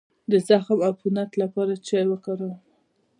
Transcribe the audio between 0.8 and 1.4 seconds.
د عفونت